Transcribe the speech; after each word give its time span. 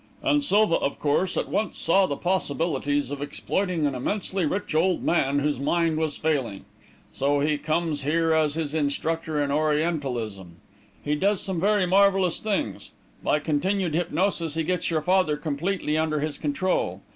"And 0.23 0.43
Silva, 0.43 0.77
of 0.77 0.97
course, 0.97 1.37
at 1.37 1.47
once 1.47 1.77
saw 1.77 2.07
the 2.07 2.15
possibilities 2.17 3.11
of 3.11 3.21
exploiting 3.21 3.85
an 3.85 3.93
immensely 3.93 4.47
rich 4.47 4.73
old 4.73 5.03
man, 5.03 5.37
whose 5.37 5.59
mind 5.59 5.97
was 5.99 6.17
failing. 6.17 6.65
So 7.11 7.39
he 7.41 7.59
comes 7.59 8.01
here 8.01 8.33
as 8.33 8.55
his 8.55 8.73
instructor 8.73 9.39
in 9.39 9.51
Orientalism; 9.51 10.55
he 11.05 11.13
does 11.13 11.39
some 11.39 11.59
very 11.59 11.85
marvellous 11.85 12.39
things; 12.39 12.89
by 13.23 13.37
continued 13.37 13.93
hypnosis, 13.93 14.55
he 14.55 14.63
gets 14.63 14.89
your 14.89 15.03
father 15.03 15.37
completely 15.37 15.99
under 15.99 16.19
his 16.19 16.39
control. 16.39 17.01